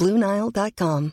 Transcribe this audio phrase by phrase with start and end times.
[0.00, 1.12] BlueNile.com.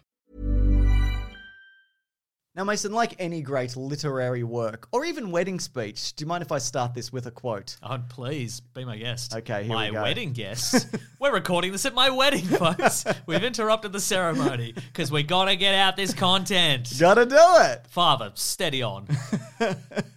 [2.56, 6.52] Now, Mason, like any great literary work or even wedding speech, do you mind if
[6.52, 7.78] I start this with a quote?
[7.84, 9.36] Oh, please be my guest.
[9.36, 10.02] Okay, here my we go.
[10.02, 10.88] wedding guest.
[11.20, 13.06] We're recording this at my wedding, folks.
[13.28, 16.92] We've interrupted the ceremony because we gotta get out this content.
[17.00, 17.86] Gotta do it.
[17.90, 19.08] Father, steady on.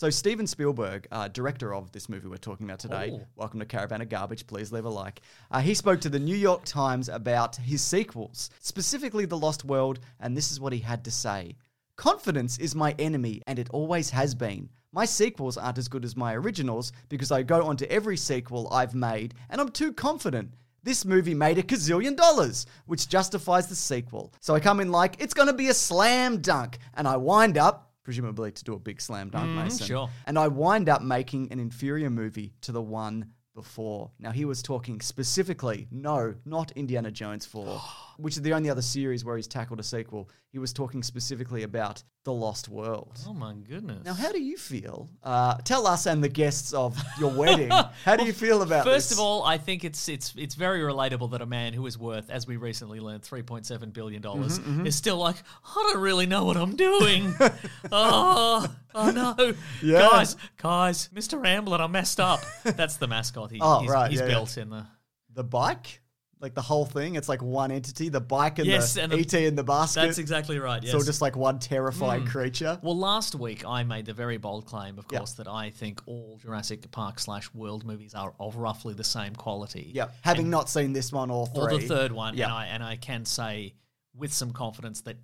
[0.00, 3.26] So, Steven Spielberg, uh, director of this movie we're talking about today, Oh.
[3.36, 4.46] welcome to Caravan of Garbage.
[4.46, 5.20] Please leave a like.
[5.50, 10.00] Uh, he spoke to the New York Times about his sequels, specifically The Lost World,
[10.18, 11.54] and this is what he had to say
[11.96, 14.70] Confidence is my enemy, and it always has been.
[14.90, 18.94] My sequels aren't as good as my originals because I go onto every sequel I've
[18.94, 20.54] made, and I'm too confident.
[20.82, 24.32] This movie made a gazillion dollars, which justifies the sequel.
[24.40, 27.89] So I come in like, it's gonna be a slam dunk, and I wind up
[28.10, 29.86] presumably to do a big slam dunk, mm, Mason.
[29.86, 30.10] sure.
[30.26, 34.10] And I wind up making an inferior movie to the one before.
[34.18, 37.80] Now, he was talking specifically, no, not Indiana Jones 4,
[38.20, 40.28] which is the only other series where he's tackled a sequel.
[40.52, 43.18] He was talking specifically about The Lost World.
[43.26, 44.04] Oh my goodness.
[44.04, 45.08] Now, how do you feel?
[45.22, 47.70] Uh, tell us and the guests of your wedding,
[48.04, 49.18] how do you feel about First this?
[49.18, 52.30] of all, I think it's it's it's very relatable that a man who is worth,
[52.30, 56.02] as we recently learned, three point seven billion dollars Mm-hmm, is still like, I don't
[56.02, 57.32] really know what I'm doing.
[57.92, 60.00] oh, oh no, Yeah.
[60.10, 61.40] guys, guys, Mr.
[61.44, 62.40] Amblin, I messed up.
[62.64, 63.50] That's the mascot.
[63.50, 64.32] He, Oh, he's, right, he's yeah, yeah.
[64.32, 64.86] built in the.
[65.34, 65.99] the bike?
[66.40, 67.16] Like the whole thing?
[67.16, 70.00] It's like one entity, the bike and Yes, the and the- ET in the basket.
[70.00, 70.82] That's exactly right.
[70.82, 70.94] Yes.
[70.94, 72.28] All just like one terrifying hmm.
[72.28, 72.78] creature.
[72.82, 76.38] Well, last week I made the very bold claim, of course, that I think all
[76.42, 79.90] Jurassic Park slash World movies are of roughly the same quality.
[79.94, 82.46] Yeah, having not seen this one or or the third one, Yeah.
[82.46, 83.74] and I and I can say
[84.14, 85.16] with some confidence that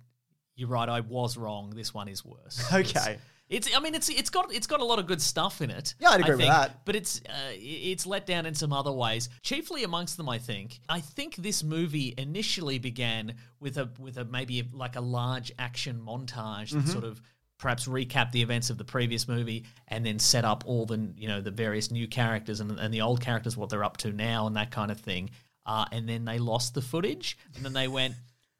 [0.55, 0.89] you're right.
[0.89, 1.71] I was wrong.
[1.75, 2.63] This one is worse.
[2.73, 3.13] Okay.
[3.13, 5.95] It's, I mean, it's it's got it's got a lot of good stuff in it.
[5.99, 6.85] Yeah, I'd agree I with that.
[6.85, 9.29] But it's uh, it's let down in some other ways.
[9.41, 10.79] Chiefly amongst them, I think.
[10.89, 16.01] I think this movie initially began with a with a maybe like a large action
[16.05, 16.81] montage Mm-hmm.
[16.81, 17.21] that sort of
[17.57, 21.27] perhaps recap the events of the previous movie and then set up all the you
[21.27, 24.45] know the various new characters and, and the old characters what they're up to now
[24.47, 25.29] and that kind of thing.
[25.65, 28.13] Uh, and then they lost the footage and then they went.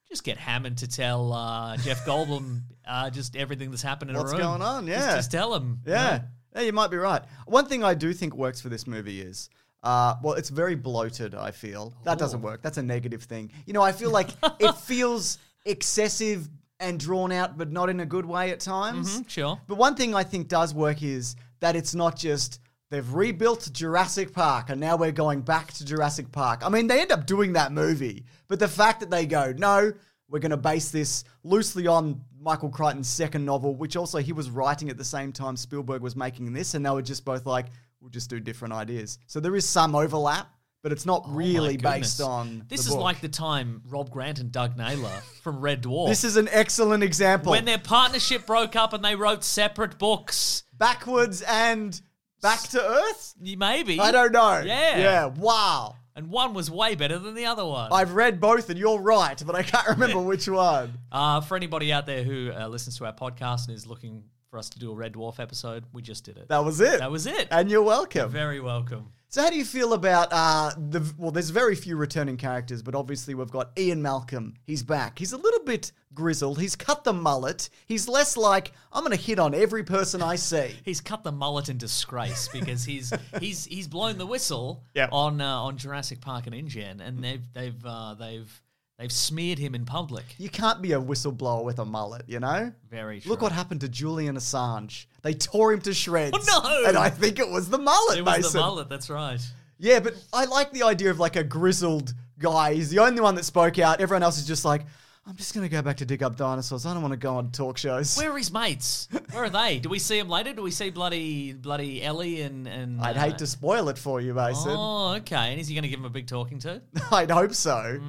[0.09, 4.31] Just get Hammond to tell uh, Jeff Goldblum uh, just everything that's happened in What's
[4.31, 4.41] a room.
[4.41, 4.88] going on?
[4.88, 5.16] Yeah.
[5.16, 5.79] just, tell him.
[5.85, 6.03] you Yeah.
[6.18, 6.23] know?
[6.56, 7.22] yeah, you might be right.
[7.45, 9.50] One thing I do think works for this movie is,
[9.84, 11.35] uh, well, it's very bloated.
[11.35, 12.62] I feel that doesn't work.
[12.62, 13.51] That's a negative thing.
[13.66, 14.29] You know, I feel like
[14.59, 19.19] it feels excessive and drawn out, but not in a good way at times.
[19.19, 19.59] Mhm, sure.
[19.68, 24.33] But one thing I think does work is that it's not just they've rebuilt Jurassic
[24.33, 26.61] Park and now we're going back to Jurassic Park.
[26.65, 29.91] I mean, they end up doing that movie, but the fact that they go, no,
[30.29, 34.49] we're going to base this loosely on Michael Crichton's second novel, which also he was
[34.49, 37.67] writing at the same time Spielberg was making this, and they were just both like,
[38.01, 39.19] we'll just do different ideas.
[39.27, 40.49] So there is some overlap,
[40.83, 42.63] but it's not Oh really based on.
[42.67, 43.03] This is book.
[43.03, 46.07] like the time Rob Grant and Doug Naylor from Red Dwarf.
[46.07, 47.51] This is an excellent example.
[47.51, 50.63] when their partnership broke up and they wrote separate books.
[50.73, 51.99] backwards and
[52.41, 53.35] back to Earth.
[53.39, 53.99] Maybe.
[53.99, 54.61] I don't know.
[54.65, 54.97] Yeah.
[54.97, 55.25] Yeah.
[55.25, 55.95] Wow.
[56.15, 57.91] And one was way better than the other one.
[57.93, 60.93] I've read both, and you're right, but I can't remember which one.
[61.11, 64.57] Uh, for anybody out there who uh, listens to our podcast and is looking for
[64.57, 66.47] us to do a Red Dwarf episode, we just did it.
[66.50, 67.00] That was it.
[67.00, 67.47] That was it.
[67.51, 68.31] And you're welcome.
[68.31, 69.12] Very welcome.
[69.29, 71.13] So, how do you feel about uh, the?
[71.18, 74.53] Well, there's very few returning characters, but obviously we've got Ian Malcolm.
[74.65, 75.19] He's back.
[75.19, 76.59] He's a little bit grizzled.
[76.62, 77.69] He's cut the mullet.
[77.88, 80.71] He's less like I'm going to hit on every person I see.
[80.85, 85.09] He's cut the mullet in disgrace because he's he's he's blown the whistle Yep.
[85.12, 88.62] on uh, on Jurassic Park and InGen, and they've they've uh, they've
[88.97, 90.23] they've smeared him in public.
[90.38, 92.71] You can't be a whistleblower with a mullet, you know.
[92.89, 93.29] Very true.
[93.31, 95.05] Look what happened to Julian Assange.
[95.21, 96.38] They tore him to shreds.
[96.49, 96.89] Oh, no!
[96.89, 98.53] And I think it was the mullet, It was Mason.
[98.53, 98.89] the mullet.
[98.89, 99.41] That's right.
[99.79, 102.73] Yeah, but I like the idea of like a grizzled guy.
[102.73, 104.01] He's the only one that spoke out.
[104.01, 104.81] Everyone else is just like,
[105.27, 106.85] I'm just gonna go back to dig up dinosaurs.
[106.85, 108.15] I don't want to go on talk shows.
[108.17, 109.09] Where are his mates?
[109.31, 109.77] Where are they?
[109.77, 110.53] Do we see him later?
[110.53, 113.01] Do we see bloody bloody Ellie and and?
[113.01, 114.71] I'd uh, hate to spoil it for you, Mason.
[114.73, 115.51] Oh, okay.
[115.51, 116.81] And is he going to give him a big talking to?
[117.11, 118.00] I'd hope so.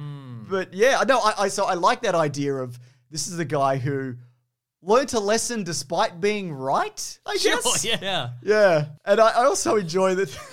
[0.49, 2.79] But yeah, no, I, I so I like that idea of
[3.11, 4.15] this is the guy who
[4.81, 7.19] learned a lesson despite being right.
[7.25, 7.81] I guess.
[7.81, 8.29] Sure, yeah.
[8.41, 10.37] Yeah, and I, I also enjoy that.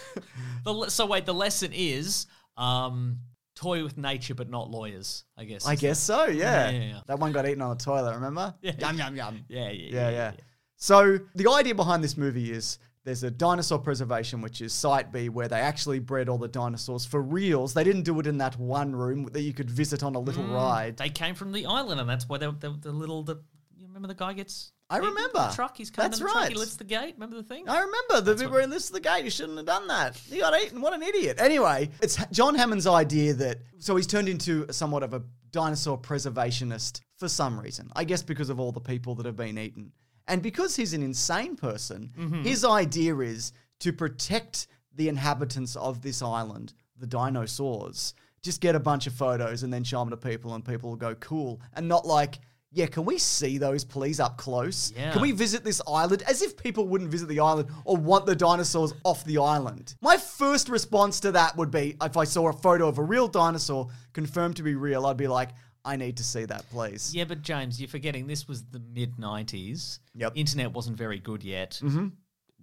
[0.65, 2.27] The, le- so wait, the lesson is
[2.57, 3.19] um,
[3.55, 5.23] toy with nature, but not lawyers.
[5.37, 5.65] I guess.
[5.65, 6.25] I is guess so.
[6.27, 6.71] Yeah.
[6.71, 7.01] Yeah, yeah, yeah.
[7.07, 8.15] That one got eaten on the toilet.
[8.17, 8.53] Remember?
[8.63, 8.73] Yeah.
[8.81, 9.45] Yum yum yum.
[9.49, 10.33] the- Yeah, yeah, Yeah, yeah.
[10.75, 15.29] So the idea behind this movie is there's a dinosaur preservation, which is Site B,
[15.29, 17.73] where they actually bred all the dinosaurs for reals.
[17.73, 20.43] They didn't do it in that one room that you could visit on a little
[20.43, 20.53] Mm.
[20.53, 20.97] ride.
[20.97, 23.37] They came from the island, and that's why they, the, the little the.
[23.77, 24.73] You remember the guy gets.
[24.91, 25.39] I remember.
[25.39, 25.77] The truck.
[25.77, 26.49] He's coming That's the truck.
[26.49, 27.15] He lifts the gate.
[27.15, 27.69] Remember the thing?
[27.69, 29.25] I remember the people were in this the gate.
[29.25, 30.21] You shouldn't have done that.
[30.29, 30.81] You got eaten.
[30.81, 31.37] What an idiot.
[31.41, 35.23] Anyway, it's John Hammond's idea that so he's turned into somewhat of a
[35.53, 37.91] dinosaur preservationist for some reason.
[37.95, 39.93] I guess because of all the people that have been eaten.
[40.29, 42.43] And because he's an insane person, Mm-hmm.
[42.43, 48.15] his idea is to protect the inhabitants of this island, the dinosaurs.
[48.43, 50.97] Just get a bunch of photos and then show them to people, and people will
[50.97, 51.61] go cool.
[51.75, 52.39] And not like,
[52.73, 54.93] yeah, can we see those please up close?
[54.97, 55.13] Yeah.
[55.13, 58.37] Can we visit this island as if people wouldn't visit the island or want the
[58.37, 59.95] dinosaurs off the island.
[60.01, 63.29] My first response to that would be if I saw a photo of a real
[63.29, 65.51] dinosaur confirmed to be real, I'd be like,
[65.87, 67.15] I need to see that, please.
[67.15, 70.01] Yeah, but James, you're forgetting this was the mid '90s.
[70.15, 70.33] Yep.
[70.35, 71.81] Internet wasn't very good yet.
[71.83, 72.09] Mm-hmm.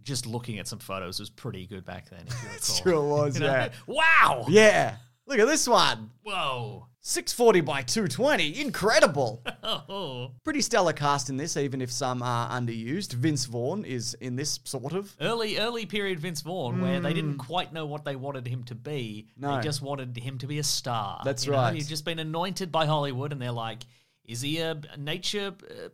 [0.03, 2.25] Just looking at some photos was pretty good back then.
[2.27, 2.75] If you recall.
[2.75, 3.53] Sure was, You know?
[3.53, 3.69] yeah.
[3.87, 4.45] Wow.
[4.49, 4.95] Yeah.
[5.25, 6.11] Look at this one.
[6.23, 6.87] Whoa.
[7.05, 8.61] 640 by 220.
[8.61, 9.43] Incredible.
[9.65, 10.31] Oh.
[10.43, 13.13] Pretty stellar cast in this, even if some are underused.
[13.13, 15.15] Vince Vaughn is in this, sort of.
[15.21, 18.75] Early, early period Vince Vaughn, where they didn't quite know what they wanted him to
[18.75, 19.27] be.
[19.37, 19.41] Hmm.
[19.45, 19.55] No.
[19.55, 21.21] They just wanted him to be a star.
[21.23, 21.73] That's You right.
[21.73, 23.83] He'd just been anointed by Hollywood, and they're like,
[24.25, 25.89] is he a nature uh,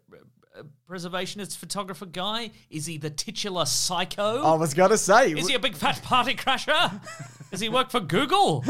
[0.90, 2.52] preservationist photographer guy?
[2.70, 4.44] Is he the titular psycho?
[4.44, 5.32] I was going to say.
[5.32, 7.00] Is he a big fat party crasher?
[7.52, 8.64] Does he work for Google?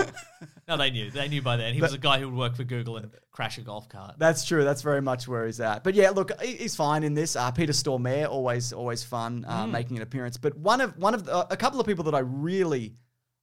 [0.68, 1.12] No, they knew.
[1.12, 1.74] They knew by then.
[1.74, 4.16] He was a guy who would work for Google and crash a golf cart.
[4.18, 4.64] That's true.
[4.64, 5.84] That's very much where he's at.
[5.84, 7.36] But yeah, look, he's fine in this.
[7.36, 9.72] Uh, Peter Stormare, always, always fun uh, Mm.
[9.72, 10.38] making an appearance.
[10.38, 12.94] But one of one of the, a couple of people that I really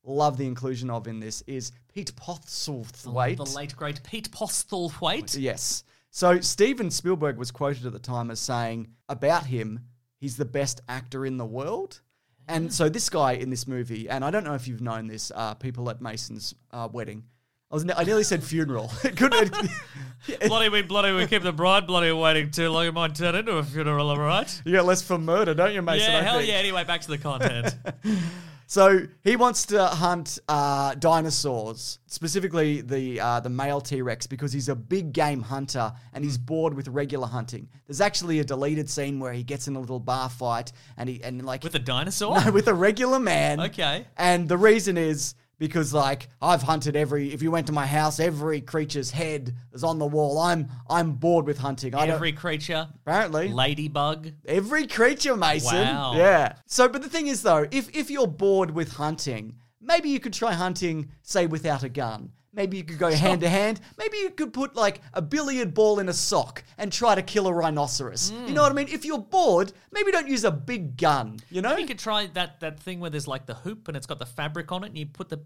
[0.04, 3.36] love the inclusion of in this is Pete Postlethwaite.
[3.36, 5.36] The late great Pete Postlethwaite.
[5.38, 5.84] Yes.
[6.16, 9.80] So Steven Spielberg was quoted at the time as saying about him,
[10.16, 12.00] he's the best actor in the world.
[12.48, 15.30] And so this guy in this movie, and I don't know if you've known this,
[15.34, 17.24] uh, people at Mason's uh, wedding.
[17.70, 18.90] I was, I nearly said funeral.
[19.04, 22.86] It could, it, bloody we bloody we keep the bride bloody waiting too long.
[22.86, 24.62] It might turn into a funeral, all right?
[24.64, 26.12] you get less for murder, don't you, Mason?
[26.12, 26.48] yeah, I hell think?
[26.48, 26.56] yeah.
[26.56, 27.74] Anyway, back to the content.
[28.66, 34.52] So he wants to hunt uh, dinosaurs, specifically the uh, the male T Rex, because
[34.52, 37.68] he's a big game hunter and he's bored with regular hunting.
[37.86, 41.22] There's actually a deleted scene where he gets in a little bar fight and he
[41.22, 42.40] and like With a dinosaur?
[42.44, 43.60] no, with a regular man.
[43.60, 44.04] Okay.
[44.16, 47.32] And the reason is because like I've hunted every.
[47.32, 50.38] If you went to my house, every creature's head is on the wall.
[50.38, 51.94] I'm I'm bored with hunting.
[51.94, 52.88] I Every creature.
[52.94, 54.32] apparently Ladybug.
[54.46, 55.76] Every creature, Mason.
[55.76, 56.14] Wow.
[56.16, 56.54] Yeah.
[56.66, 60.32] So, but the thing is, though, if if you're bored with hunting, maybe you could
[60.32, 62.32] try hunting, say, without a gun.
[62.56, 63.80] Maybe you could go hand to hand.
[63.98, 67.46] Maybe you could put like a billiard ball in a sock and try to kill
[67.46, 68.32] a rhinoceros.
[68.32, 68.88] You know what I mean?
[68.88, 71.38] If you're bored, maybe don't use a big gun.
[71.50, 71.76] You know?
[71.76, 74.26] You could try that that thing where there's like the hoop and it's got the
[74.26, 75.42] fabric on it, and you put the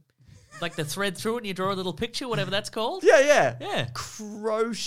[0.61, 3.03] like the thread through it, and you draw a little picture, whatever that's called.
[3.03, 3.57] yeah, yeah.
[3.61, 3.89] Yeah.
[3.93, 4.85] Crochet.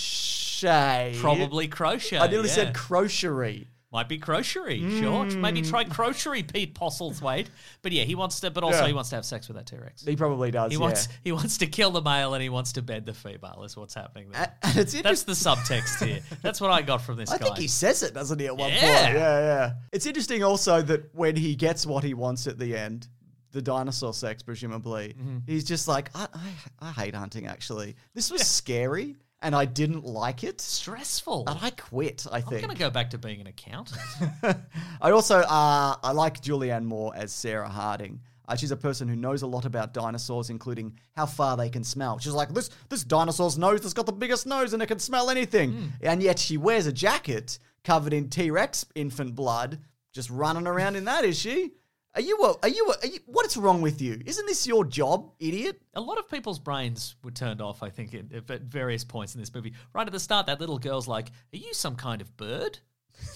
[1.20, 2.18] Probably crochet.
[2.18, 2.54] I nearly yeah.
[2.54, 3.68] said crochery.
[3.94, 5.24] Might be crochery, sure.
[5.26, 7.46] Maybe try crochery, Pete Postlethwaite.
[7.80, 8.50] But yeah, he wants to.
[8.50, 8.88] But also, Yeah.
[8.88, 10.04] he wants to have sex with that T Rex.
[10.04, 10.72] He probably does.
[10.72, 10.82] He yeah.
[10.82, 13.62] wants he wants to kill the male and he wants to bed the female.
[13.64, 14.52] Is what's happening there.
[14.64, 16.20] And it's That's the subtext here.
[16.42, 17.36] That's what I got from this guy.
[17.36, 17.44] I guy.
[17.44, 18.80] think he says it, doesn't he, at one Yeah.
[18.80, 19.14] point?
[19.14, 19.72] Yeah, yeah.
[19.92, 23.06] It's interesting also that when he gets what he wants at the end,
[23.52, 25.38] the dinosaur sex, presumably, Mm-hmm.
[25.46, 27.94] he's just like, I, I, I hate hunting, actually.
[28.12, 30.60] This was scary, and I didn't like it.
[30.60, 31.44] stressful.
[31.46, 32.44] And I quit, I think.
[32.44, 32.62] I'm think.
[32.62, 34.00] gonna go back to being an accountant.
[35.00, 38.20] I also, uh, I like Julianne Moore as Sarah Harding.
[38.48, 41.84] Uh, she's a person who knows a lot about dinosaurs, including how far they can
[41.84, 42.18] smell.
[42.18, 45.30] She's like, this this dinosaur's nose that's got the biggest nose and it can smell
[45.30, 45.72] anything.
[45.72, 45.86] Hmm.
[46.00, 49.78] And yet she wears a jacket covered in T Rex infant blood,
[50.12, 51.72] just running around in that, is she?
[52.14, 54.20] Are you, a, are you, a, are you, what is wrong with you?
[54.24, 55.80] Isn't this your job, idiot?
[55.96, 57.82] a lot of people's brains were turned off.
[57.82, 59.74] I think at, at various points in this movie.
[59.92, 62.78] Right at the start, that little girl's like, "Are you some kind of bird?"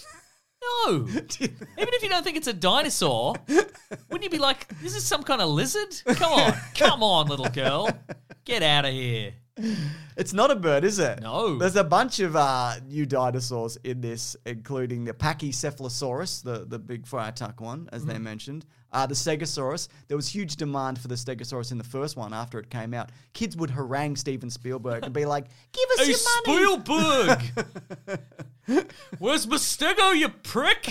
[0.87, 1.07] No.
[1.07, 5.23] Even if you don't think it's a dinosaur, wouldn't you be like, "This is some
[5.23, 5.95] kind of lizard"?
[6.05, 7.89] Come on, come on, little girl,
[8.45, 9.35] get out of here.
[10.17, 11.21] It's not a bird, is it?
[11.23, 11.59] No.
[11.59, 17.07] There's a bunch of uh, new dinosaurs in this, including the Pachycephalosaurus, the, the big
[17.07, 18.11] fire tuck one, as Mm-hmm.
[18.13, 18.67] they mentioned.
[18.91, 19.87] Uh, the Stegosaurus.
[20.09, 23.11] There was huge demand for the Stegosaurus in the first one after it came out.
[23.33, 28.19] Kids would harangue Steven Spielberg and be like, "Give us Hey, your money." Spielberg!
[29.19, 30.89] Where's my stego, you prick?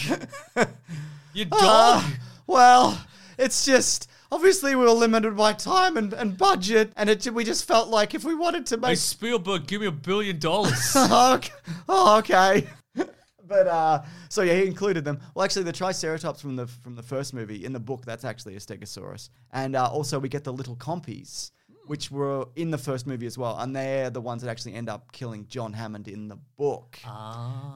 [1.33, 1.59] You dog!
[1.61, 3.05] Ah, well,
[3.37, 7.65] it's just obviously we were limited by time and, and budget, and it, we just
[7.65, 10.93] felt like if we wanted to make hey, Spielberg, give me a billion dollars.
[10.95, 11.53] oh, okay.
[11.89, 12.67] Oh, okay.
[13.47, 15.19] but uh, so yeah, he included them.
[15.33, 18.55] Well, actually, the Triceratops from the from the first movie in the book that's actually
[18.55, 21.51] a Stegosaurus, and uh, also we get the little compies,
[21.85, 24.89] which were in the first movie as well, and they're the ones that actually end
[24.89, 26.99] up killing John Hammond in the book.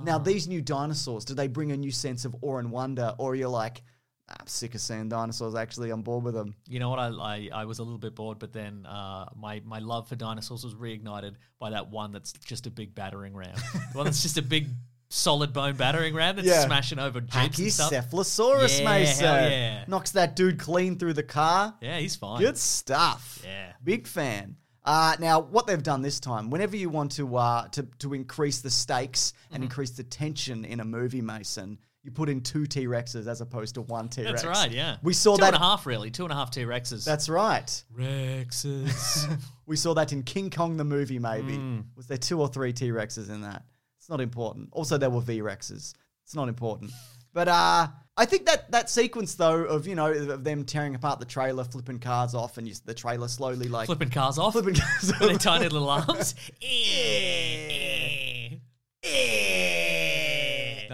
[0.03, 3.35] Now, these new dinosaurs, do they bring a new sense of awe and wonder, or
[3.35, 3.90] you're like, "Ah,
[4.39, 5.55] I'm sick of seeing dinosaurs.
[5.55, 6.55] Actually, I'm bored with them.
[6.67, 6.99] You know what?
[6.99, 10.15] I, I, I was a little bit bored, but then uh, my, my love for
[10.15, 13.53] dinosaurs was reignited by that one that's just a big battering ram.
[13.91, 14.67] the one that's just a big
[15.09, 16.65] solid bone battering ram that's Yeah.
[16.65, 17.91] smashing over jeeps and stuff.
[17.91, 19.25] Pachycephalosaurus, Yeah, Mason.
[19.25, 19.83] yeah.
[19.87, 21.75] Knocks that dude clean through the car.
[21.81, 22.39] Yeah, he's fine.
[22.39, 23.39] Good stuff.
[23.43, 23.73] Yeah.
[23.83, 24.55] Big fan.
[24.83, 28.61] Uh, now, what they've done this time, whenever you want to uh, to, to increase
[28.61, 29.55] the stakes Mm-hmm.
[29.55, 33.41] and increase the tension in a movie, Mason, you put in two T Rexes as
[33.41, 34.41] opposed to one T Rex.
[34.41, 34.97] That's right, yeah.
[35.03, 35.53] We saw Two that.
[35.53, 36.09] and a half, really.
[36.11, 37.05] Two and a half T Rexes.
[37.05, 37.83] That's right.
[37.97, 39.37] Rexes.
[39.67, 41.57] We saw that in King Kong the movie, maybe.
[41.57, 41.85] Mm.
[41.95, 43.63] Was there two or three T Rexes in that?
[43.99, 44.67] It's not important.
[44.73, 45.93] Also, there were V Rexes.
[46.25, 46.91] It's not important.
[47.33, 51.19] But uh, I think that that sequence though of you know of them tearing apart
[51.19, 54.51] the trailer, flipping cars off, and you, the trailer slowly like Flipping cars off.
[54.53, 55.41] flipping cars with their off.
[55.41, 56.35] tiny little arms.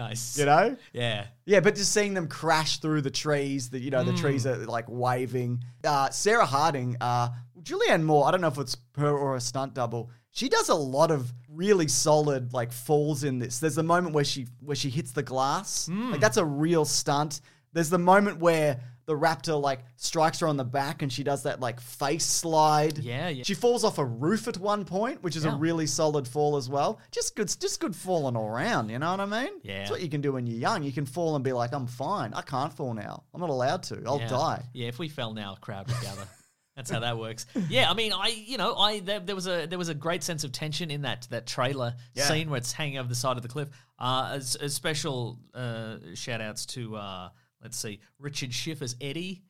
[0.08, 0.38] nice.
[0.38, 0.76] you know?
[0.92, 1.26] Yeah.
[1.46, 4.50] Yeah, but just seeing them crash through the trees, the you know the trees Mm.
[4.62, 5.62] are like waving.
[5.84, 7.28] Uh, Sarah Harding, uh,
[7.62, 8.26] Julianne Moore.
[8.26, 10.10] I don't know if it's her or a stunt double.
[10.30, 13.58] She does a lot of really solid like falls in this.
[13.58, 15.88] There's the moment where she where she hits the glass.
[15.90, 16.12] Mm.
[16.12, 17.40] Like that's a real stunt.
[17.72, 21.44] There's the moment where the raptor like strikes her on the back and she does
[21.44, 22.98] that like face slide.
[22.98, 23.42] Yeah, yeah.
[23.42, 26.68] She falls off a roof at one point, which is a really solid fall as
[26.68, 27.00] well.
[27.10, 28.90] Just good, just good falling all around.
[28.90, 29.60] You know what I mean?
[29.62, 29.78] Yeah.
[29.78, 30.82] That's what you can do when you're young.
[30.82, 32.34] You can fall and be like, I'm fine.
[32.34, 33.24] I can't fall now.
[33.32, 34.02] I'm not allowed to.
[34.06, 34.28] I'll yeah.
[34.28, 34.64] die.
[34.74, 36.28] Yeah, if we fell now, a crowd would gather.
[36.76, 37.46] That's how that works.
[37.70, 40.22] Yeah, I mean, I you know, I there, there was a there was a great
[40.22, 42.28] sense of tension in that that trailer Yeah.
[42.28, 43.68] scene where it's hanging over the side of the cliff.
[43.98, 47.30] Uh, as, as special uh, shout outs to uh,
[47.62, 49.42] let's see, Richard Schiff as Eddie.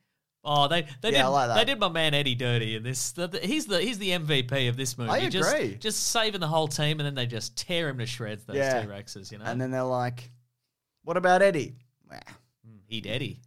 [0.43, 1.55] Oh, they they Yeah, did I like that.
[1.55, 3.11] they did my man Eddie dirty in this.
[3.11, 5.09] The, the- he's the he's the MVP of this movie.
[5.11, 5.75] I Just, agree.
[5.75, 8.45] just saving the whole team, and then they just tear him to shreds.
[8.45, 8.81] Those Yeah.
[8.81, 9.43] T Rexes, you know.
[9.45, 10.31] And then they're like,
[11.03, 11.75] What about Eddie?
[12.09, 12.19] Nah.
[12.65, 13.41] Hmm, Eat Eddie.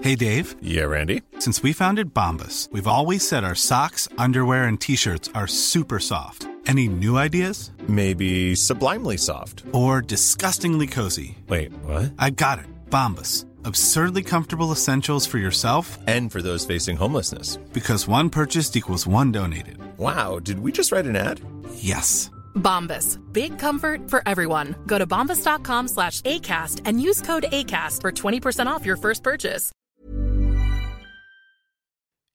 [0.00, 1.22] Hey Dave, Yeah, Randy.
[1.38, 5.98] since we founded Bombas, we've always said our socks, underwear, and t shirts are super
[5.98, 6.47] soft.
[6.68, 7.70] Any new ideas?
[7.88, 9.64] Maybe sublimely soft.
[9.72, 11.38] Or disgustingly cozy?
[11.48, 12.12] Wait, what?
[12.18, 12.66] I got it.
[12.90, 13.46] Bombas.
[13.64, 17.56] Absurdly comfortable essentials for yourself And for those facing homelessness.
[17.72, 19.78] because one purchased equals one donated.
[19.98, 21.40] Wow, did we just write an ad?
[21.74, 22.30] Yes.
[22.54, 23.18] Bombas.
[23.32, 24.74] Big comfort for everyone.
[24.86, 29.72] Go to bombas.com slash ACAST and use code ACAST for 20% off your first purchase.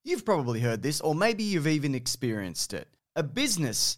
[0.05, 2.87] You've probably heard this, or maybe you've even experienced it.
[3.15, 3.97] A business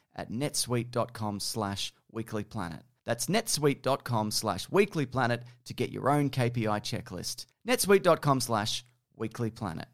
[0.15, 2.81] at netsuite.com slash weeklyplanet.
[3.05, 7.45] That's netsuite.com slash weeklyplanet to get your own KPI checklist.
[7.67, 8.83] netsuite.com slash
[9.19, 9.85] weeklyplanet.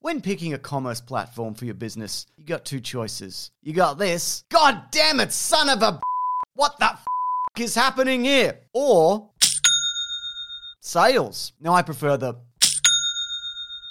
[0.00, 3.50] When picking a commerce platform for your business, you got two choices.
[3.62, 4.44] You got this.
[4.50, 6.00] God damn it, son of a
[6.54, 7.04] what the f-
[7.58, 8.58] is happening here?
[8.72, 9.30] Or
[10.80, 11.52] sales.
[11.60, 12.34] Now I prefer the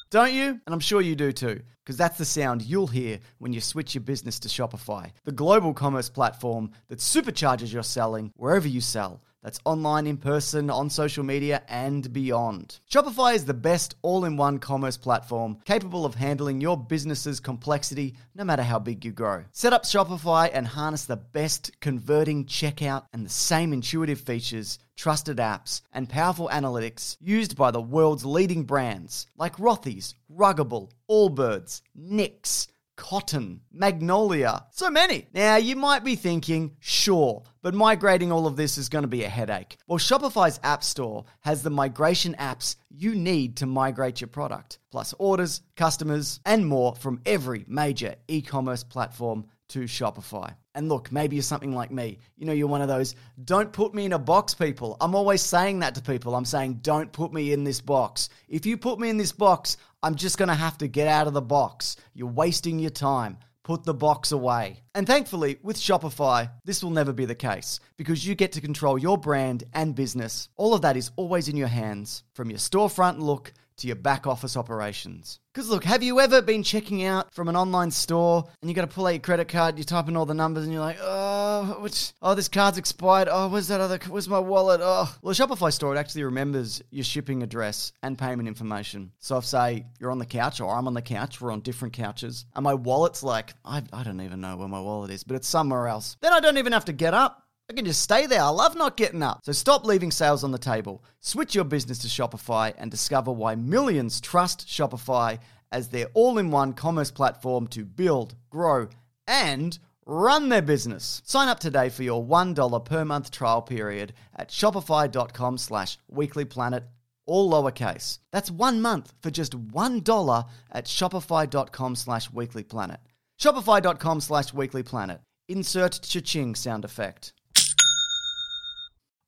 [0.10, 0.60] don't you?
[0.66, 3.96] And I'm sure you do too, because that's the sound you'll hear when you switch
[3.96, 9.22] your business to Shopify, the global commerce platform that supercharges your selling wherever you sell.
[9.44, 12.80] That's online, in person, on social media, and beyond.
[12.92, 18.16] Shopify is the best all in one commerce platform capable of handling your business's complexity
[18.36, 19.44] no matter how big you grow.
[19.52, 25.38] Set up Shopify and harness the best converting checkout and the same intuitive features, trusted
[25.38, 32.68] apps, and powerful analytics used by the world's leading brands like Rothy's, Ruggable, Allbirds, Nix.
[32.98, 35.26] Cotton, Magnolia, so many.
[35.34, 39.24] Now, you might be thinking, sure, but migrating all of this is going to be
[39.24, 39.78] a headache.
[39.88, 45.16] Well, Shopify's App Store has the migration apps you need to migrate your product, plus
[45.18, 50.56] orders, customers, and more from every major e commerce platform to Shopify.
[50.76, 52.20] And look, maybe you're something like me.
[52.38, 54.98] You know, you're one of those, don't put me in a box people.
[55.02, 56.36] I'm always saying that to people.
[56.36, 58.30] I'm saying, don't put me in this box.
[58.48, 61.28] If you put me in this box, I'm just going to have to get out
[61.28, 61.96] of the box.
[62.14, 63.38] You're wasting your time.
[63.64, 64.82] Put the box away.
[64.96, 68.98] And thankfully, with Shopify, this will never be the case because you get to control
[68.98, 70.50] your brand and business.
[70.58, 74.26] All of that is always in your hands, from your storefront look to your back
[74.28, 75.40] office operations.
[75.54, 78.90] Because look, have you ever been checking out from an online store and you got
[78.90, 80.98] to pull out your credit card, you type in all the numbers, and you're like,
[81.02, 83.28] oh, which, oh, this card's expired.
[83.30, 84.00] Oh, where's that other?
[84.08, 84.80] Where's my wallet?
[84.82, 89.12] Oh, well, the Shopify store it actually remembers your shipping address and payment information.
[89.20, 91.96] So if say you're on the couch or I'm on the couch, we're on different
[91.96, 95.36] couches, and my wallet's like, I, I don't even know where my wallet is, but
[95.36, 96.16] it's somewhere else.
[96.22, 97.46] Then I don't even have to get up.
[97.72, 98.42] I can just stay there.
[98.42, 99.46] I love not getting up.
[99.46, 101.06] So stop leaving sales on the table.
[101.22, 105.40] Switch your business to Shopify and discover why millions trust Shopify
[105.72, 108.90] as their all in one commerce platform to build, grow,
[109.26, 111.22] and run their business.
[111.24, 116.84] Sign up today for your $1 per month trial period at shopify.com slash weeklyplanet,
[117.26, 118.20] all lowercase.
[118.34, 122.98] That's one month for just $1 at shopify.com slash weeklyplanet.
[123.40, 125.20] Shopify.com slash weeklyplanet.
[125.48, 127.32] Insert cha-ching sound effect.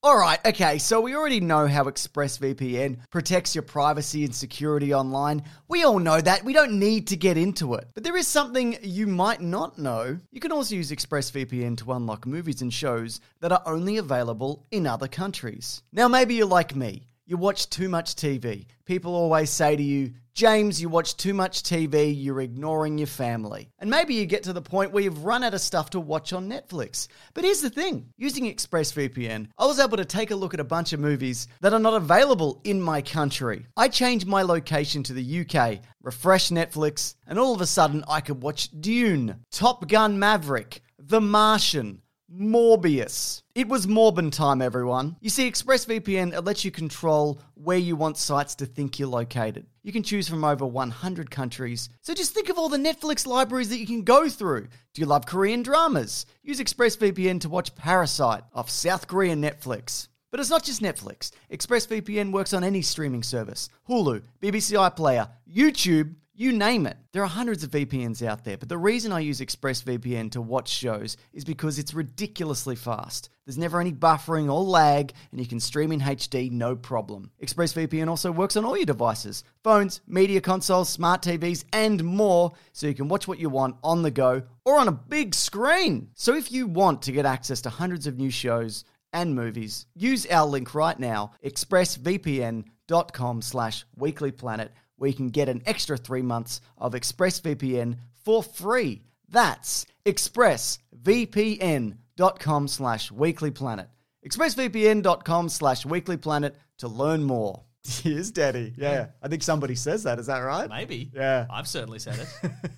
[0.06, 5.44] All right, okay, so we already know how ExpressVPN protects your privacy and security online.
[5.70, 6.44] We all know that.
[6.44, 7.88] We don't need to get into it.
[7.94, 10.18] But there is something you might not know.
[10.30, 14.88] You can also use ExpressVPN to unlock movies and shows that are only available in
[14.88, 15.84] other countries.
[15.94, 17.08] Now, maybe you're like me.
[17.26, 18.66] You watch too much TV.
[18.84, 23.69] People always say to you, James, you watch too much TV, you're ignoring your family.
[23.78, 26.34] And maybe you get to the point where you've run out of stuff to watch
[26.34, 27.08] on Netflix.
[27.36, 30.63] But here's the thing using ExpressVPN, I was able to take a look at a
[30.63, 33.67] bunch of movies that are not available in my country.
[33.78, 38.19] I changed my location to the UK, refreshed Netflix, and all of a sudden I
[38.19, 42.02] could watch Dune, Top Gun Maverick, The Martian.
[42.34, 43.43] Morbius.
[43.54, 45.17] It was Morbin time, everyone.
[45.22, 49.67] You see, ExpressVPN it lets you control where you want sites to think you're located.
[49.84, 51.89] You can choose from over 100 countries.
[52.02, 54.67] So just think of all the Netflix libraries that you can go through.
[54.93, 56.26] Do you love Korean dramas?
[56.41, 60.08] Use ExpressVPN to watch Parasite off South Korean Netflix.
[60.32, 61.30] But it's not just Netflix.
[61.52, 66.98] ExpressVPN works on any streaming service Hulu, BBC iPlayer, YouTube, you name it.
[67.12, 70.67] There are hundreds of VPNs out there, but the reason I use ExpressVPN to watch
[70.67, 73.30] shows is because it's ridiculously fast.
[73.46, 77.30] There's never any buffering or lag, and you can stream in HD no problem.
[77.43, 82.88] ExpressVPN also works on all your devices phones, media consoles, smart TVs, and more, so
[82.88, 86.10] you can watch what you want on the go or on a big screen.
[86.15, 90.26] So if you want to get access to hundreds of new shows, and movies, use
[90.26, 94.69] our link right now, expressvpn.com slash weeklyplanet,
[95.04, 99.02] where you can get an extra three months of ExpressVPN for free.
[99.28, 103.88] That's expressvpn.com slash weeklyplanet.
[104.26, 107.63] expressvpn.com slash weeklyplanet to learn more.
[107.86, 108.74] He is Daddy.
[108.78, 110.20] Yeah, I think somebody says that.
[110.20, 110.70] Is that right?
[110.70, 111.12] Maybe.
[111.13, 111.48] Yeah.
[111.50, 112.26] I've certainly said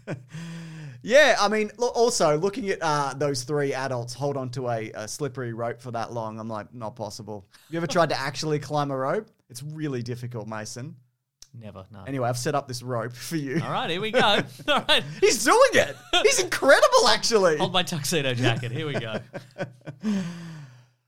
[0.07, 0.17] it.
[1.03, 5.53] Yeah, I mean, also looking at uh, those three adults hold onto a, a slippery
[5.53, 7.45] rope for that long, I'm like, not possible.
[7.69, 9.29] You ever tried to actually climb a rope?
[9.47, 10.95] It's really difficult, Mason.
[11.59, 12.03] Never, no.
[12.05, 13.61] Anyway, I've set up this rope for you.
[13.63, 14.19] All right, here we go.
[14.67, 15.03] All right.
[15.19, 15.95] He's doing it.
[16.23, 17.57] He's incredible, actually.
[17.57, 18.71] Hold my tuxedo jacket.
[18.71, 19.15] Here we go.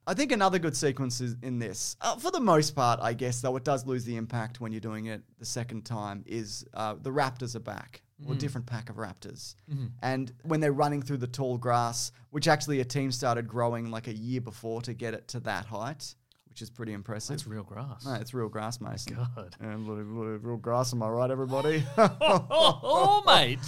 [0.10, 3.42] I think another good sequence is in this, uh, for the most part, I guess,
[3.42, 6.96] though it does lose the impact when you're doing it the second time, is uh,
[7.02, 8.02] the Raptors are back.
[8.26, 9.54] or a different pack of raptors.
[10.02, 14.08] And when they're running through the tall grass, which actually a team started growing like
[14.08, 16.16] a year before to get it to that height,
[16.58, 17.36] which is pretty impressive.
[17.36, 18.04] It's real grass.
[18.04, 19.14] No, it's real grass, Mason.
[19.16, 19.56] God.
[19.60, 19.88] And
[20.44, 21.84] real grass, am I right, everybody?
[22.00, 23.60] oh, oh, mate.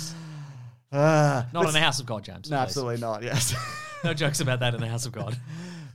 [0.91, 2.49] Ah, Not in the house of God, James.
[2.49, 2.63] No, please.
[2.63, 3.21] absolutely not.
[3.21, 3.53] Yes.
[4.01, 5.37] No jokes about that in the house of God.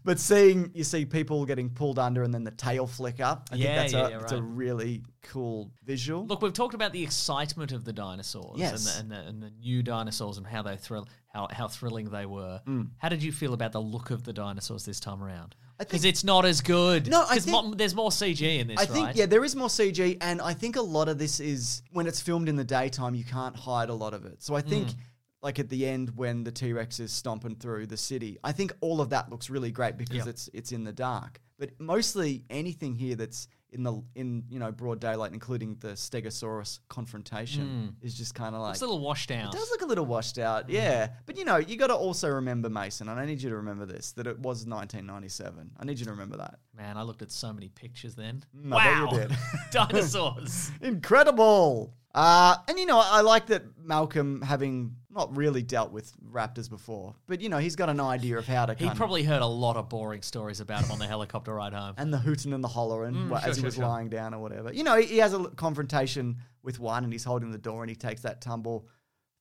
[0.04, 3.54] but seeing you see people getting pulled under and then the tail flick up, I
[3.54, 6.26] Yeah, think that's yeah, a yeah, it's a really cool visual.
[6.26, 9.00] Look, we've talked about the excitement of the dinosaurs Yes.
[9.00, 12.10] and, the, and, the, and the new dinosaurs and how they thrill, how, how thrilling
[12.10, 12.60] they were.
[12.68, 12.90] Mm.
[12.98, 15.54] How did you feel about the look of the dinosaurs this time around?
[15.78, 17.08] Because it's not as good.
[17.08, 19.16] No, I 'Cause think- mo- there's more CG in this, I think right?
[19.16, 22.20] yeah, there is more CG, and I think a lot of this is when it's
[22.20, 24.42] filmed in the daytime, you can't hide a lot of it.
[24.42, 24.88] So I think.
[24.88, 24.94] Mm.
[25.42, 28.72] Like at the end when the T Rex is stomping through the city, I think
[28.80, 30.26] all of that looks really great because Yep.
[30.28, 31.38] it's it's in the dark.
[31.58, 36.78] But mostly anything here that's in the in you know broad daylight, including the Stegosaurus
[36.88, 39.52] confrontation, is just kind of like It's a little washed out.
[39.52, 41.08] It does look a little washed out, yeah.
[41.26, 43.86] But you know, you got to also remember, Mason, and I need you to remember
[43.86, 45.72] this, that it was 1997.
[45.78, 46.58] I need you to remember that.
[46.74, 48.44] Man, I looked at so many pictures then.
[48.56, 49.10] Mm, wow.
[49.12, 49.36] did.
[49.70, 50.70] Dinosaurs.
[50.80, 51.94] Incredible.
[52.14, 57.14] Uh, and you know, I like that Malcolm having not really dealt with raptors before,
[57.28, 59.42] but you know, he's got an idea of how to he kind of- probably heard
[59.42, 61.94] a lot of boring stories about him on the helicopter ride home.
[61.98, 63.86] and the hooting and the hollering Mm, wha- sure, as he sure, was sure.
[63.86, 64.72] lying down or whatever.
[64.72, 67.82] You know, he, he has a l- confrontation with one, and he's holding the door,
[67.82, 68.88] and he takes that tumble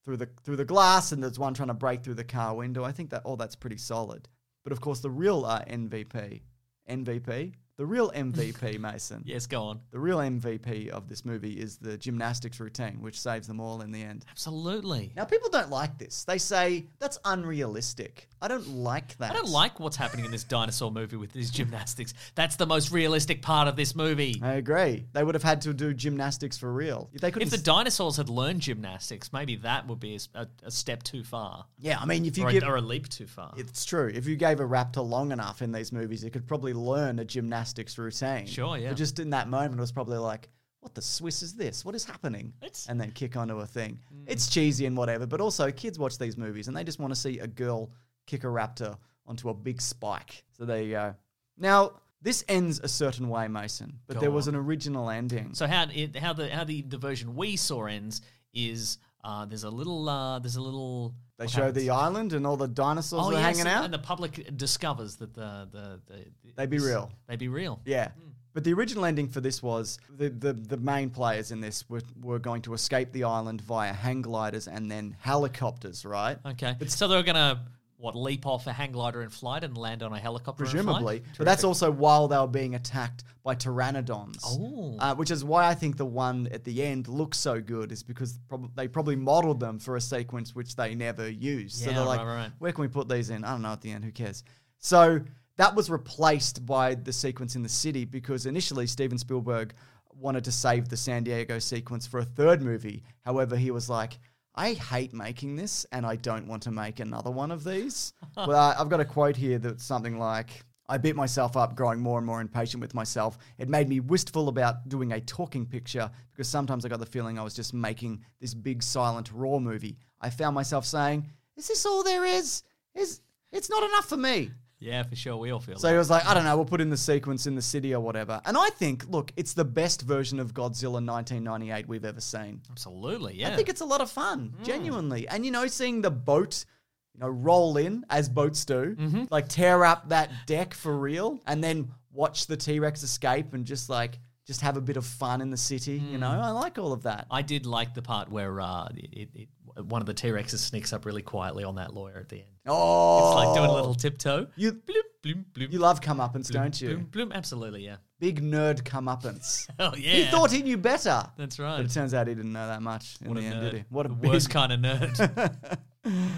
[0.04, 2.84] through the through the glass, and there's one trying to break through the car window.
[2.84, 4.28] I think that oh, that's pretty solid.
[4.62, 6.42] But of course, the real uh, MVP,
[6.88, 9.22] MVP, the real MVP, Mason.
[9.26, 9.80] yes, go on.
[9.90, 13.90] The real MVP of this movie is the gymnastics routine, which saves them all in
[13.90, 14.24] the end.
[14.30, 15.12] Absolutely.
[15.16, 16.24] Now, people don't like this.
[16.24, 18.28] They say that's unrealistic.
[18.40, 19.30] I don't like that.
[19.30, 22.14] I don't like what's happening in this dinosaur movie with these gymnastics.
[22.34, 24.38] That's the most realistic part of this movie.
[24.42, 25.06] I agree.
[25.12, 27.08] They would have had to do gymnastics for real.
[27.12, 30.18] If, They could If the dinosaurs had learned gymnastics, maybe that would be
[30.62, 32.62] a step too far, yeah, I mean, if you or, give.
[32.62, 33.54] a, or a leap too far.
[33.56, 34.10] It's true.
[34.14, 37.24] If you gave a raptor long enough in these movies, it could probably learn a
[37.24, 37.63] gymnastics
[37.98, 38.46] routine.
[38.46, 38.88] Sure, yeah.
[38.90, 40.48] But just in that moment, it was probably like,
[40.80, 41.84] what the Swiss is this?
[41.84, 42.52] What is happening?
[42.60, 43.98] It's- and then kick onto a thing.
[44.14, 44.24] Mm.
[44.26, 47.18] It's cheesy and whatever, but also kids watch these movies and they just want to
[47.18, 47.90] see a girl
[48.26, 48.96] kick a raptor
[49.26, 50.44] onto a big spike.
[50.56, 51.14] So there you go.
[51.56, 54.54] Now, this ends a certain way, Mason, but Go there was on.
[54.54, 55.54] an original ending.
[55.54, 58.22] So how it, how the how the, the version we saw ends
[58.52, 61.82] is uh, there's a little uh, there's a little they what show happens?
[61.84, 63.84] the island and all the dinosaurs oh are yes, hanging and, out.
[63.84, 66.24] and the public discovers that the the, the
[66.56, 67.10] They be real.
[67.28, 67.80] they'd be real.
[67.84, 68.08] Yeah.
[68.10, 68.28] Hmm.
[68.52, 72.02] But the original ending for this was the, the, the main players in this were,
[72.22, 76.38] were going to escape the island via hang gliders and then helicopters, right?
[76.46, 76.76] Okay.
[76.78, 77.64] But so they were gonna
[78.04, 80.64] what leap off a hang glider in flight and land on a helicopter.
[80.64, 80.70] in?
[80.70, 81.22] Presumably.
[81.38, 84.42] But that's also while they were being attacked by pteranodons.
[84.44, 84.96] Oh.
[84.98, 88.02] Uh, which is why I think the one at the end looks so good, is
[88.02, 91.76] because prob- they probably modeled them for a sequence which they never used.
[91.82, 92.52] so Yeah, they're like, right, right, right.
[92.58, 93.42] where can we put these in?
[93.42, 94.44] I don't know at the end, who cares?
[94.78, 95.20] So
[95.56, 99.72] that was replaced by the sequence in the city because initially Steven Spielberg
[100.14, 103.02] wanted to save the San Diego sequence for a third movie.
[103.24, 104.18] However, he was like,
[104.54, 108.12] I hate making this and I don't want to make another one of these.
[108.34, 112.00] but I- I've got a quote here that's something like, I beat myself up, growing
[112.00, 113.38] more and more impatient with myself.
[113.58, 117.38] It made me wistful about doing a talking picture because sometimes I got the feeling
[117.38, 119.98] I was just making this big silent raw movie.
[120.20, 122.62] I found myself saying, "Is this all there is?
[122.94, 124.50] Is it's not enough for me?"
[124.84, 125.36] Yeah, for sure.
[125.38, 125.94] We all feel So that.
[125.94, 128.00] he was like, "I don't know, we'll put in the sequence in the city or
[128.00, 132.60] whatever." And I think, look, it's the best version of Godzilla 1998 we've ever seen.
[132.70, 133.36] Absolutely.
[133.36, 133.48] Yeah.
[133.48, 134.64] I think it's a lot of fun, mm.
[134.64, 135.26] genuinely.
[135.26, 136.66] And you know, seeing the boat,
[137.14, 139.24] you know, roll in as boats do, mm-hmm.
[139.30, 143.64] like tear up that deck for real, and then watch the T Rex escape and
[143.64, 145.94] just like just have a bit of fun in the city.
[146.10, 147.26] You know, I like all of that.
[147.30, 149.48] I did like the part where uh, it, it,
[149.86, 152.48] one of the T Rexes sneaks up really quietly on that lawyer at the end.
[152.66, 154.46] Oh, It's like doing a little tiptoe.
[154.56, 156.88] You bloom, bloom, bloom, you love comeuppance, bloom, don't you?
[156.88, 157.32] Bloom, bloom.
[157.32, 157.96] Absolutely, yeah.
[158.20, 159.68] Big nerd comeuppance.
[159.78, 160.12] Oh yeah.
[160.12, 161.24] He thought he knew better.
[161.36, 161.76] That's right.
[161.78, 163.70] But it turns out he didn't know that much in What the a end, nerd.
[163.70, 163.84] did he?
[163.90, 165.56] What a the big worst kind of nerd.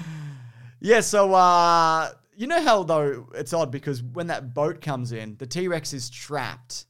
[0.81, 5.37] Yeah, so uh you know how though it's odd because when that boat comes in,
[5.39, 6.87] the T Rex is trapped.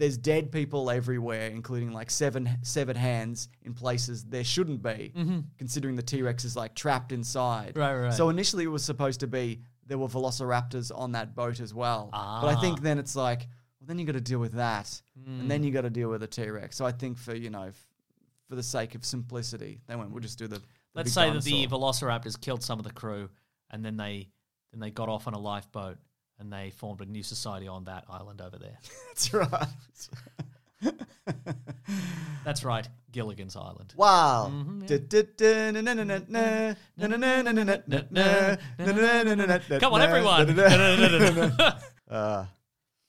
[0.00, 5.12] There's dead people everywhere, including like seven severed hands in places there shouldn't be,
[5.58, 7.76] considering the T Rex is like trapped inside.
[7.76, 8.12] Right, right.
[8.14, 12.08] So initially it was supposed to be there were velociraptors on that boat as well.
[12.12, 12.82] But I think Ah.
[12.82, 13.40] then it's like,
[13.80, 15.48] well, then you got to deal with that, and Hmm.
[15.48, 16.76] then you got to deal with the T Rex.
[16.76, 17.86] So I think for you know, f-
[18.48, 20.58] for the sake of simplicity, they went, we'll just do the.
[20.60, 21.66] the Let's say that the.
[21.66, 23.28] Velociraptors killed some of the crew,
[23.70, 24.28] and then they
[24.72, 25.98] then they got off on a lifeboat,
[26.40, 28.78] and they formed a new society on that island over there.
[29.08, 29.66] That's right.
[32.44, 33.92] That's right, Gilligan's Island.
[33.96, 34.46] Wow.
[39.80, 40.46] Come on, everyone.
[42.10, 42.44] Uh,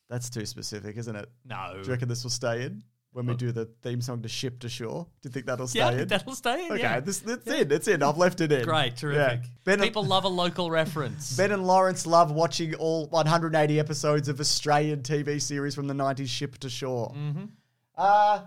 [0.09, 1.27] that's too specific, isn't it?
[1.45, 1.71] no.
[1.73, 4.57] Do you reckon this will stay in when we do the theme song to Ship
[4.61, 5.05] to Shore?
[5.21, 6.07] Do you think that'll stay Yeah, in?
[6.07, 6.71] that'll stay in.
[6.73, 6.99] okay, yeah.
[6.99, 7.71] this, that's in.
[7.71, 8.01] It's in.
[8.03, 8.63] I've left it in.
[8.63, 9.41] Great, terrific.
[9.67, 9.75] Yeah.
[9.77, 11.35] People love a local reference.
[11.37, 16.27] ben and Lawrence love watching all 180 episodes of Australian TV series from the 90s,
[16.29, 17.13] Ship to Shore.
[17.17, 17.45] Mm-hmm.
[17.97, 18.41] Uh,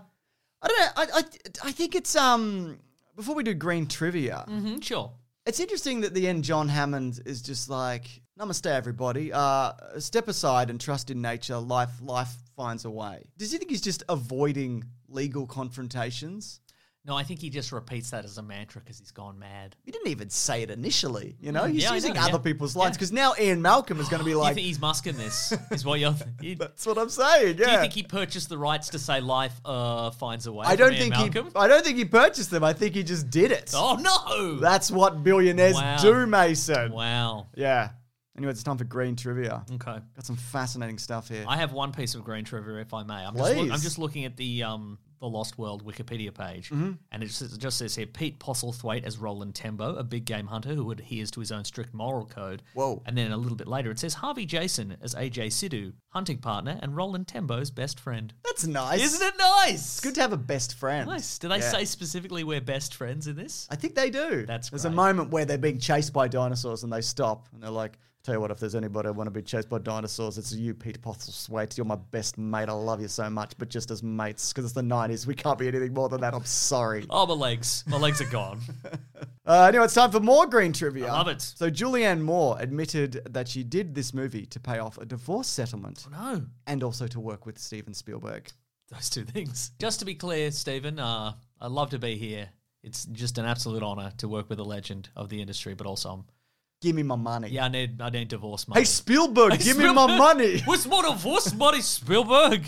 [0.61, 0.87] I don't know.
[0.95, 1.23] I, I,
[1.67, 2.79] I think it's um
[3.15, 4.45] before we do green trivia.
[4.49, 5.11] Mhm, sure.
[5.45, 8.07] It's interesting that the end John Hammond is just like,
[8.39, 9.31] Namaste everybody.
[9.31, 11.57] Uh step aside and trust in nature.
[11.57, 13.23] Life life finds a way.
[13.37, 16.59] Does he think he's just avoiding legal confrontations?
[17.07, 19.75] No, I think he just repeats that as a mantra because he's gone mad.
[19.83, 21.65] He didn't even say it initially, you know?
[21.65, 22.37] He's Yeah, using know, other yeah.
[22.39, 25.53] people's lines because now Ian Malcolm is going to be like, think he's musking this?
[25.69, 26.15] Is what you're.
[26.41, 27.59] You, that's what I'm saying.
[27.59, 27.65] Yeah.
[27.65, 30.65] Do you think he purchased the rights to say life uh, finds a way?
[30.65, 31.45] I don't Ian think Malcolm?
[31.45, 31.51] he.
[31.55, 32.63] I don't think he purchased them.
[32.63, 33.71] I think he just did it.
[33.75, 34.55] Oh no!
[34.59, 35.97] That's what billionaires Wow.
[36.01, 36.91] do, Mason.
[36.91, 37.45] wow.
[37.55, 37.89] Yeah.
[38.37, 39.63] Anyway, it's time for green trivia.
[39.71, 39.97] Okay.
[40.15, 41.45] Got some fascinating stuff here.
[41.47, 43.13] I have one piece of green trivia, if I may.
[43.13, 46.91] I'm just, look, I'm just looking at the um the Lost World Wikipedia page, Mm-hmm.
[47.13, 50.45] and it just, it just says here Pete Postlethwaite as Roland Tembo, a big game
[50.45, 52.61] hunter who adheres to his own strict moral code.
[52.73, 53.01] Whoa.
[53.05, 56.77] And then a little bit later, it says Harvey Jason as AJ Sidhu, hunting partner,
[56.81, 58.33] and Roland Tembo's best friend.
[58.43, 59.01] That's nice.
[59.01, 59.75] Isn't it nice?
[59.75, 61.07] It's good to have a best friend.
[61.07, 61.39] Nice.
[61.39, 61.71] Do they Yeah.
[61.71, 63.67] say specifically we're best friends in this?
[63.71, 64.45] I think they do.
[64.45, 64.95] That's There's a great.
[64.97, 68.41] moment where they're being chased by dinosaurs and they stop and they're like, Tell you
[68.41, 71.77] what, if there's anybody I want to be chased by dinosaurs, it's you, Peter Postlethwaite.
[71.77, 72.69] You're my best mate.
[72.69, 75.27] I love you so much, but just as mates, because it's the 90s.
[75.27, 76.33] We can't be anything more than that.
[76.33, 77.05] I'm sorry.
[77.11, 77.83] Oh, my legs.
[77.85, 78.61] My legs are gone.
[79.47, 81.05] Uh, anyway, it's time for more green trivia.
[81.05, 81.39] I love it.
[81.39, 86.03] So, Julianne Moore admitted that she did this movie to pay off a divorce settlement
[86.11, 86.41] no.
[86.65, 88.51] and also to work with Steven Spielberg.
[88.89, 89.69] those two things.
[89.77, 92.49] Just to be clear, Steven, uh, I'd love to be here.
[92.81, 96.09] It's just an absolute honor to work with a legend of the industry, but also,
[96.09, 96.25] I'm,
[96.85, 97.49] Give me my money.
[97.49, 98.81] yeah, I need I need divorce money.
[98.81, 100.17] Hey, Spielberg, Hey, give me my Spielberg!
[100.19, 100.59] money.
[100.65, 102.61] What's more divorce money, Spielberg?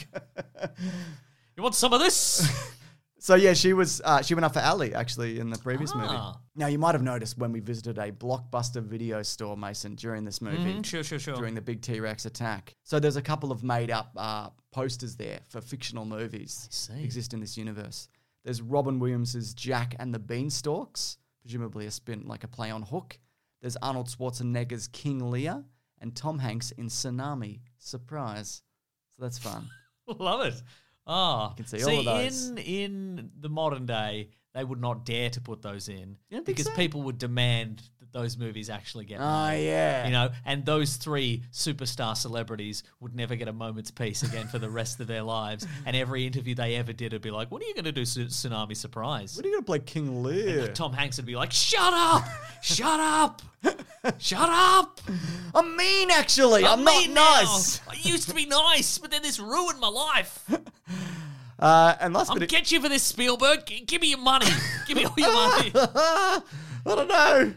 [1.56, 2.47] you want some of this?
[3.19, 6.08] So yeah, she was uh, she went up for Ali actually in the previous movie.
[6.12, 6.39] Ah.
[6.56, 10.39] Now you might have noticed when we visited a blockbuster video store, Mason, during this
[10.39, 11.36] movie, Mhm, sure, sure, sure.
[11.36, 12.75] during the big T Rex attack.
[12.84, 17.03] So there's a couple of made up uh, posters there for fictional movies see.
[17.03, 18.08] exist in this universe.
[18.45, 23.19] There's Robin Williams's Jack and the Beanstalks, presumably a spin like a play on Hook.
[23.61, 25.63] There's Arnold Schwarzenegger's King Lear
[25.99, 27.61] and Tom Hanks in Tsunami.
[27.77, 28.61] Surprise!
[29.15, 29.67] So that's fun.
[30.07, 30.61] Love it.
[31.05, 32.49] Ah, can see all of those.
[32.49, 36.45] in in the modern day, they would not dare to put those in You don't
[36.45, 36.75] think because so?
[36.75, 41.43] people would demand that those movies actually get Oh yeah, You know, and those three
[41.51, 45.65] superstar celebrities would never get a moment's peace again for the rest of their lives.
[45.86, 48.01] And every interview they ever did would be like, "What are you going to do,
[48.01, 50.67] Tsunami Surprise?" What are you gonna play King Lear?
[50.73, 52.25] Tom Hanks would be like, "Shut up!
[52.62, 53.41] Shut up!
[54.17, 54.99] Shut up!
[55.55, 56.65] I'm mean, actually.
[56.65, 57.51] I'm, mean not now.
[57.51, 57.81] nice.
[57.88, 60.43] I used to be nice, but then this ruined my life.
[61.59, 63.65] Uh, and last I'm bit, get you for this, Spielberg.
[63.65, 64.45] G- give me your money.
[64.87, 65.71] Give me all your money.
[65.75, 66.41] I
[66.85, 67.53] don't know.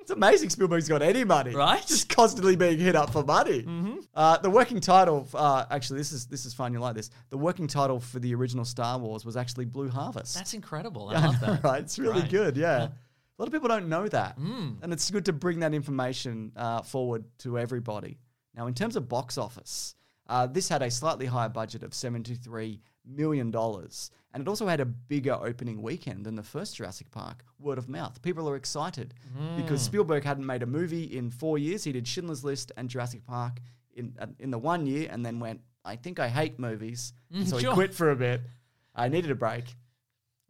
[0.00, 1.84] It's amazing Spielberg's got any money, Right?
[1.86, 3.62] Just constantly being hit up for money.
[3.62, 3.98] Mm-hmm.
[4.14, 6.72] Uh, the working title, uh, actually, this is this is fun.
[6.72, 7.10] You like this?
[7.28, 10.34] The working title for the original Star Wars was actually Blue Harvest.
[10.34, 11.10] That's incredible.
[11.10, 11.64] I I love that.
[11.64, 11.82] right?
[11.82, 12.30] It's really Right.
[12.30, 12.56] good.
[12.56, 12.84] Yeah.
[12.84, 12.90] A
[13.38, 14.82] lot of people don't know that, Mm.
[14.82, 18.18] and it's good to bring that information uh, forward to everybody.
[18.54, 19.94] Now, in terms of box office,
[20.28, 22.80] uh, this had a slightly higher budget of seventy-three
[23.16, 27.44] million dollars, and it also had a bigger opening weekend than the first Jurassic Park.
[27.58, 29.56] Word of mouth, people are excited Mm.
[29.56, 31.84] because Spielberg hadn't made a movie in four years.
[31.84, 33.60] He did Schindler's List and Jurassic Park
[33.94, 37.46] in uh, in the one year, and then went, "I think I hate movies," Mm,
[37.46, 37.70] so sure.
[37.70, 38.40] he quit for a bit.
[38.94, 39.64] I needed a break.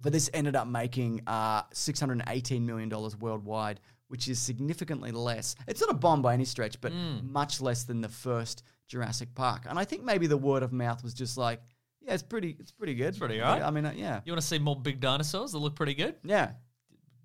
[0.02, 2.88] But this ended up making uh, $618 million
[3.20, 5.56] worldwide, which is significantly less.
[5.68, 7.30] It's not a bomb by any stretch, but Hmm.
[7.30, 9.66] much less than the first Jurassic Park.
[9.68, 11.60] And I think maybe the word of mouth was just like,
[12.10, 13.08] yeah, it's pretty, it's pretty good.
[13.08, 13.62] It's pretty alright.
[13.62, 16.16] I mean, uh, yeah, You want to see more big dinosaurs that look pretty good?
[16.24, 16.52] yeah.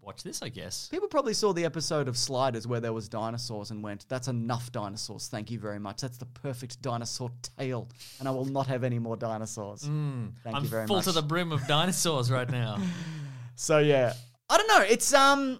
[0.01, 0.87] Watch this, I guess.
[0.89, 4.71] People probably saw the episode of Sliders where there was dinosaurs and went, "That's enough
[4.71, 5.27] dinosaurs.
[5.29, 6.01] Thank you very much.
[6.01, 10.27] That's the perfect dinosaur tale, and I will not have any more dinosaurs." Thank Hmm.
[10.45, 11.05] I'm you very full much.
[11.05, 12.77] to the brim of dinosaurs right now.
[13.55, 14.13] So yeah,
[14.47, 14.81] I don't know.
[14.81, 15.59] It's um,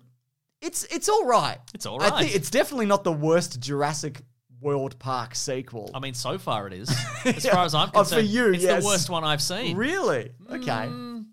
[0.62, 1.58] it's it's all right.
[1.74, 2.14] It's all right.
[2.14, 4.22] I think it's definitely not the worst Jurassic
[4.62, 5.92] World Park sequel.
[5.94, 6.90] I mean, so far it is.
[7.26, 8.82] As far as I'm Oh, for concerned, you, it's yes.
[8.84, 9.76] the worst one I've seen.
[9.78, 10.32] really?
[10.50, 10.66] Okay.
[10.66, 11.26] Mm,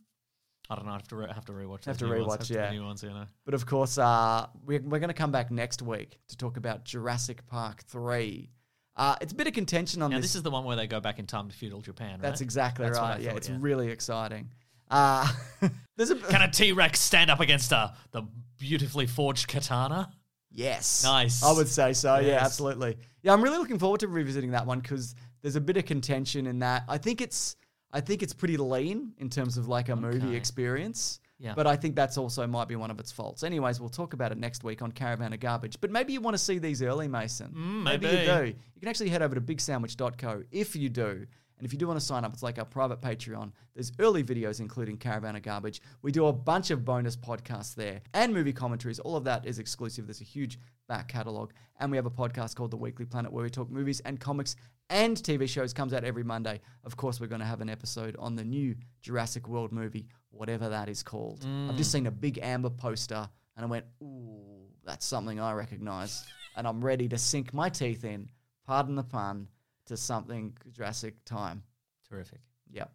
[0.71, 0.91] I don't know.
[0.93, 1.85] I have to re- have to rewatch.
[1.85, 2.49] Have those to new ones.
[2.49, 2.71] rewatch, yeah.
[2.71, 3.03] new ones.
[3.03, 3.25] You know.
[3.45, 6.85] But of course, uh, we're, we're going to come back next week to talk about
[6.85, 8.51] Jurassic Park 3.
[8.95, 10.27] Uh, it's a bit of contention on Now this.
[10.27, 12.21] this is the one where they go back in time to feudal Japan, right?
[12.23, 13.21] That's exactly That's what I right.
[13.23, 14.51] Yeah, thought, it's really exciting.
[14.91, 15.27] Uh,
[15.97, 18.25] there's a Can a T Rex stand up against a the
[18.59, 20.11] beautifully forged katana?
[20.53, 21.03] Yes.
[21.05, 21.43] Nice.
[21.43, 22.19] I would say so.
[22.19, 22.99] Yeah, absolutely.
[23.23, 26.47] Yeah, I'm really looking forward to revisiting that one because there's a bit of contention
[26.47, 26.85] in that.
[26.89, 27.57] I think it's
[27.93, 31.21] I think it's pretty lean in terms of like a movie experience.
[31.39, 31.55] Yeah.
[31.57, 33.43] But I think that's also might be one of its faults.
[33.43, 35.77] Anyways, we'll talk about it next week on Caravan of Garbage.
[35.81, 37.83] But maybe you want to see these early, Mason.
[37.83, 38.07] maybe.
[38.07, 38.47] you Mm, do.
[38.47, 41.27] You can actually head over to bigsandwich.co if you do.
[41.63, 43.53] And if you do want to sign up, it's like our private Patreon.
[43.73, 45.81] There's early videos, including Caravan of Garbage.
[46.03, 48.99] We do a bunch of bonus podcasts there and movie commentaries.
[48.99, 50.09] All of that is exclusive.
[50.09, 51.53] There's a huge back catalog.
[51.79, 54.57] And we have a podcast called The Weekly Planet where we talk movies and comics
[54.91, 55.73] and TV shows.
[55.73, 56.61] Comes out every Monday.
[56.83, 60.69] Of course, we're going to have an episode on the new Jurassic World movie, whatever
[60.69, 61.45] that is called.
[61.45, 61.93] I've just mm.
[61.93, 66.25] seen a big amber poster and I went, ooh, that's something I recognize.
[66.57, 68.31] and I'm ready to sink my teeth in,
[68.67, 69.47] pardon the pun,
[69.87, 71.63] to something Jurassic time.
[72.09, 72.41] Terrific.
[72.71, 72.91] Yep.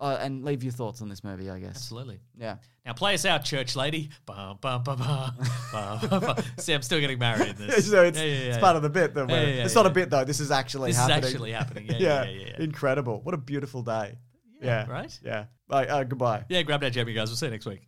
[0.00, 1.70] Uh, and leave your thoughts on this movie, I guess.
[1.70, 2.20] Absolutely.
[2.36, 2.58] Yeah.
[2.86, 4.10] Now play us out, church lady.
[4.26, 6.44] Ba, ba, ba.
[6.58, 7.90] See, I'm still getting married in this.
[7.90, 9.14] so it's, Yeah, yeah, it's yeah, part of the bit.
[9.14, 10.22] That we're- yeah, yeah, it's not a bit though.
[10.24, 11.24] This is actually This is happening.
[11.24, 11.86] actually happening.
[11.98, 12.62] Yeah, yeah.
[12.62, 13.20] Incredible.
[13.22, 14.18] What a beautiful day.
[14.62, 14.86] Yeah.
[14.88, 15.18] right?
[15.24, 15.46] Yeah.
[15.66, 15.86] Bye.
[15.88, 16.44] Uh, goodbye.
[16.48, 17.28] Yeah, grab that jab, you guys.
[17.30, 17.87] We'll see you next week.